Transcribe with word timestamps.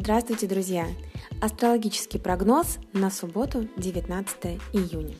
Здравствуйте, 0.00 0.46
друзья! 0.46 0.86
Астрологический 1.42 2.18
прогноз 2.18 2.78
на 2.94 3.10
субботу, 3.10 3.68
19 3.76 4.58
июня. 4.72 5.14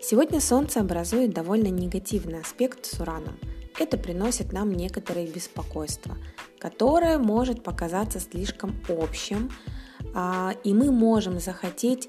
Сегодня 0.00 0.40
Солнце 0.40 0.78
образует 0.78 1.34
довольно 1.34 1.66
негативный 1.66 2.40
аспект 2.40 2.86
с 2.86 3.00
Ураном. 3.00 3.36
Это 3.80 3.98
приносит 3.98 4.52
нам 4.52 4.72
некоторое 4.72 5.26
беспокойство, 5.26 6.16
которое 6.60 7.18
может 7.18 7.64
показаться 7.64 8.20
слишком 8.20 8.80
общим, 8.88 9.50
а, 10.14 10.54
и 10.62 10.72
мы 10.72 10.92
можем 10.92 11.40
захотеть 11.40 12.08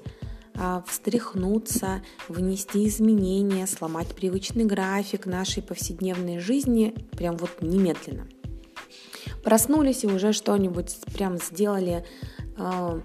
а, 0.54 0.84
встряхнуться, 0.86 2.00
внести 2.28 2.86
изменения, 2.86 3.66
сломать 3.66 4.14
привычный 4.14 4.66
график 4.66 5.26
нашей 5.26 5.64
повседневной 5.64 6.38
жизни 6.38 6.94
прям 7.16 7.36
вот 7.36 7.60
немедленно– 7.60 8.28
проснулись 9.44 10.04
и 10.04 10.06
уже 10.06 10.32
что-нибудь 10.32 10.96
прям 11.14 11.36
сделали, 11.38 12.04
э, 12.56 13.00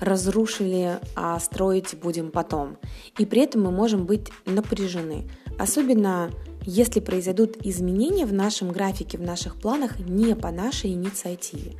разрушили, 0.00 0.98
а 1.14 1.38
строить 1.40 1.96
будем 2.00 2.30
потом. 2.30 2.76
И 3.18 3.24
при 3.24 3.42
этом 3.42 3.62
мы 3.62 3.70
можем 3.70 4.04
быть 4.04 4.30
напряжены. 4.44 5.30
Особенно 5.58 6.30
если 6.66 7.00
произойдут 7.00 7.64
изменения 7.64 8.26
в 8.26 8.32
нашем 8.32 8.72
графике, 8.72 9.18
в 9.18 9.22
наших 9.22 9.56
планах 9.56 9.98
не 9.98 10.34
по 10.34 10.50
нашей 10.50 10.92
инициативе. 10.92 11.76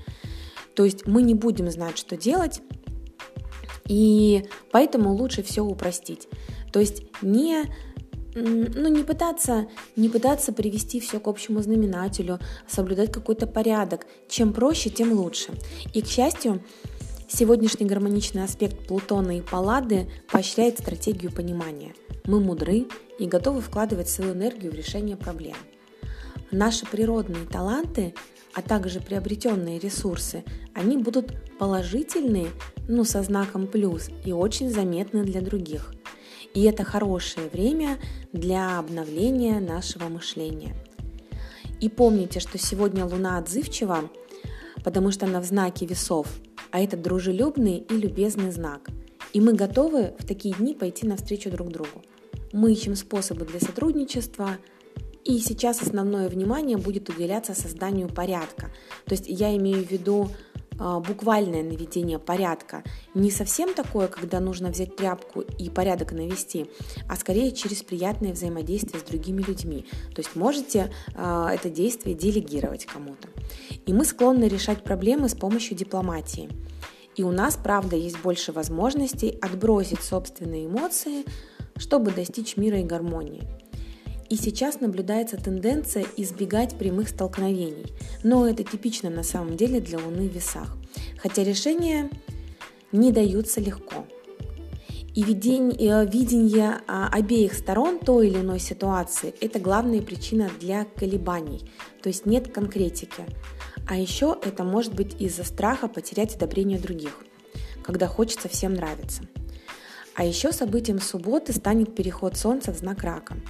То 0.74 0.84
есть 0.84 1.06
мы 1.06 1.22
не 1.22 1.34
будем 1.34 1.70
знать, 1.70 1.98
что 1.98 2.16
делать, 2.16 2.60
и 3.86 4.46
поэтому 4.70 5.12
лучше 5.12 5.42
все 5.42 5.62
упростить. 5.62 6.28
То 6.72 6.80
есть 6.80 7.02
не 7.22 7.64
ну, 8.34 8.88
не 8.88 9.04
пытаться, 9.04 9.68
не 9.96 10.08
пытаться 10.08 10.52
привести 10.52 11.00
все 11.00 11.20
к 11.20 11.28
общему 11.28 11.62
знаменателю, 11.62 12.40
соблюдать 12.68 13.12
какой-то 13.12 13.46
порядок. 13.46 14.06
Чем 14.28 14.52
проще, 14.52 14.90
тем 14.90 15.12
лучше. 15.12 15.52
И, 15.92 16.02
к 16.02 16.06
счастью, 16.06 16.62
сегодняшний 17.28 17.86
гармоничный 17.86 18.44
аспект 18.44 18.86
Плутона 18.86 19.38
и 19.38 19.40
Паллады 19.42 20.10
поощряет 20.30 20.78
стратегию 20.78 21.32
понимания. 21.32 21.94
Мы 22.24 22.40
мудры 22.40 22.86
и 23.18 23.26
готовы 23.26 23.60
вкладывать 23.60 24.08
свою 24.08 24.32
энергию 24.32 24.72
в 24.72 24.74
решение 24.74 25.16
проблем. 25.16 25.56
Наши 26.50 26.86
природные 26.86 27.46
таланты, 27.46 28.14
а 28.54 28.62
также 28.62 29.00
приобретенные 29.00 29.78
ресурсы, 29.78 30.44
они 30.74 30.96
будут 30.96 31.32
положительные, 31.58 32.48
ну, 32.88 33.04
со 33.04 33.22
знаком 33.22 33.66
плюс 33.66 34.08
и 34.24 34.32
очень 34.32 34.70
заметны 34.70 35.24
для 35.24 35.40
других– 35.40 35.94
и 36.52 36.62
это 36.64 36.84
хорошее 36.84 37.48
время 37.48 37.98
для 38.32 38.78
обновления 38.78 39.60
нашего 39.60 40.08
мышления. 40.08 40.74
И 41.80 41.88
помните, 41.88 42.40
что 42.40 42.58
сегодня 42.58 43.04
Луна 43.04 43.38
отзывчива, 43.38 44.10
потому 44.84 45.10
что 45.10 45.26
она 45.26 45.40
в 45.40 45.44
знаке 45.44 45.86
весов, 45.86 46.28
а 46.70 46.80
это 46.80 46.96
дружелюбный 46.96 47.78
и 47.78 47.94
любезный 47.94 48.50
знак. 48.50 48.90
И 49.32 49.40
мы 49.40 49.52
готовы 49.54 50.14
в 50.18 50.26
такие 50.26 50.54
дни 50.54 50.74
пойти 50.74 51.06
навстречу 51.06 51.50
друг 51.50 51.68
другу. 51.68 52.02
Мы 52.52 52.72
ищем 52.72 52.94
способы 52.94 53.44
для 53.44 53.60
сотрудничества, 53.60 54.58
и 55.24 55.38
сейчас 55.38 55.82
основное 55.82 56.28
внимание 56.28 56.76
будет 56.76 57.08
уделяться 57.08 57.54
созданию 57.54 58.08
порядка. 58.08 58.70
То 59.06 59.14
есть 59.14 59.24
я 59.26 59.56
имею 59.56 59.84
в 59.84 59.90
виду 59.90 60.28
буквальное 60.78 61.62
наведение 61.62 62.18
порядка. 62.18 62.82
Не 63.14 63.30
совсем 63.30 63.74
такое, 63.74 64.08
когда 64.08 64.40
нужно 64.40 64.70
взять 64.70 64.96
тряпку 64.96 65.40
и 65.40 65.70
порядок 65.70 66.12
навести, 66.12 66.66
а 67.08 67.16
скорее 67.16 67.52
через 67.52 67.82
приятное 67.82 68.32
взаимодействие 68.32 69.00
с 69.00 69.04
другими 69.04 69.42
людьми. 69.42 69.86
То 70.14 70.20
есть 70.20 70.34
можете 70.36 70.92
э, 71.14 71.48
это 71.52 71.70
действие 71.70 72.14
делегировать 72.14 72.86
кому-то. 72.86 73.28
И 73.86 73.92
мы 73.92 74.04
склонны 74.04 74.44
решать 74.44 74.82
проблемы 74.82 75.28
с 75.28 75.34
помощью 75.34 75.76
дипломатии. 75.76 76.48
И 77.16 77.22
у 77.22 77.30
нас, 77.30 77.56
правда, 77.56 77.96
есть 77.96 78.20
больше 78.20 78.52
возможностей 78.52 79.38
отбросить 79.40 80.02
собственные 80.02 80.66
эмоции, 80.66 81.24
чтобы 81.76 82.10
достичь 82.10 82.56
мира 82.56 82.80
и 82.80 82.84
гармонии. 82.84 83.48
И 84.34 84.36
сейчас 84.36 84.80
наблюдается 84.80 85.36
тенденция 85.36 86.04
избегать 86.16 86.76
прямых 86.76 87.08
столкновений, 87.08 87.86
но 88.24 88.48
это 88.48 88.64
типично 88.64 89.08
на 89.08 89.22
самом 89.22 89.56
деле 89.56 89.78
для 89.80 90.00
Луны 90.00 90.28
в 90.28 90.34
весах, 90.34 90.76
хотя 91.18 91.44
решения 91.44 92.10
не 92.90 93.12
даются 93.12 93.60
легко. 93.60 94.06
И 95.14 95.22
видение, 95.22 96.04
видение 96.04 96.80
а, 96.88 97.08
обеих 97.12 97.54
сторон 97.54 98.00
той 98.00 98.26
или 98.26 98.40
иной 98.40 98.58
ситуации– 98.58 99.32
это 99.40 99.60
главная 99.60 100.02
причина 100.02 100.50
для 100.58 100.84
колебаний, 100.84 101.70
то 102.02 102.08
есть 102.08 102.26
нет 102.26 102.52
конкретики. 102.52 103.24
А 103.86 103.96
еще 103.96 104.36
это 104.44 104.64
может 104.64 104.94
быть 104.94 105.14
из-за 105.20 105.44
страха 105.44 105.86
потерять 105.86 106.34
одобрение 106.34 106.80
других, 106.80 107.20
когда 107.84 108.08
хочется 108.08 108.48
всем 108.48 108.74
нравиться. 108.74 109.22
А 110.16 110.24
еще 110.24 110.50
событием 110.50 111.00
субботы 111.00 111.52
станет 111.52 111.94
переход 111.94 112.36
Солнца 112.36 112.72
в 112.72 112.78
знак 112.78 113.04
Рака– 113.04 113.36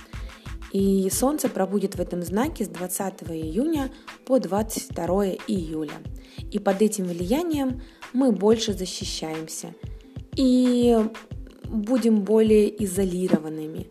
и 0.74 1.08
Солнце 1.08 1.48
пробудет 1.48 1.94
в 1.94 2.00
этом 2.00 2.20
знаке 2.24 2.64
с 2.64 2.68
20 2.68 3.22
июня 3.30 3.92
по 4.26 4.40
22 4.40 5.24
июля. 5.46 6.02
И 6.50 6.58
под 6.58 6.82
этим 6.82 7.04
влиянием 7.04 7.80
мы 8.12 8.32
больше 8.32 8.72
защищаемся 8.72 9.72
и 10.34 10.98
будем 11.62 12.22
более 12.22 12.84
изолированными. 12.84 13.86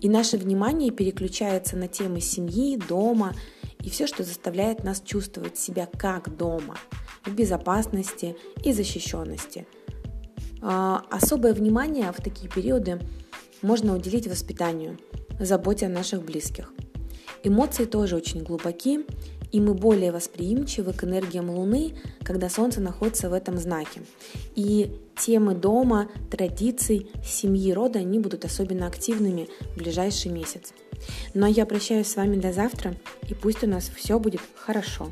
И 0.00 0.08
наше 0.08 0.38
внимание 0.38 0.90
переключается 0.90 1.76
на 1.76 1.86
темы 1.86 2.22
семьи, 2.22 2.78
дома 2.78 3.34
и 3.82 3.90
все, 3.90 4.06
что 4.06 4.24
заставляет 4.24 4.84
нас 4.84 5.02
чувствовать 5.02 5.58
себя 5.58 5.86
как 5.86 6.34
дома, 6.34 6.78
в 7.26 7.34
безопасности 7.34 8.36
и 8.64 8.72
защищенности. 8.72 9.66
А, 10.62 11.04
особое 11.10 11.52
внимание 11.52 12.10
в 12.10 12.22
такие 12.22 12.48
периоды 12.48 13.02
можно 13.60 13.94
уделить 13.94 14.26
воспитанию– 14.26 14.96
заботе 15.44 15.86
о 15.86 15.88
наших 15.88 16.22
близких. 16.22 16.72
Эмоции 17.44 17.84
тоже 17.84 18.16
очень 18.16 18.42
глубоки, 18.42 19.00
и 19.50 19.60
мы 19.60 19.74
более 19.74 20.12
восприимчивы 20.12 20.92
к 20.92 21.04
энергиям 21.04 21.50
Луны, 21.50 21.94
когда 22.22 22.48
Солнце 22.48 22.80
находится 22.80 23.28
в 23.28 23.32
этом 23.32 23.58
знаке. 23.58 24.02
И 24.54 24.96
темы 25.16 25.54
дома, 25.54 26.08
традиций, 26.30 27.10
семьи, 27.24 27.72
рода, 27.72 27.98
они 27.98 28.18
будут 28.18 28.44
особенно 28.44 28.86
активными 28.86 29.48
в 29.74 29.78
ближайший 29.78 30.30
месяц. 30.30 30.72
А 31.34 31.48
я 31.48 31.66
прощаюсь 31.66 32.06
с 32.06 32.16
вами 32.16 32.36
до 32.36 32.52
завтра, 32.52 32.94
и 33.28 33.34
пусть 33.34 33.62
у 33.62 33.66
нас 33.66 33.90
все 33.94 34.18
будет 34.18 34.40
хорошо. 34.54 35.10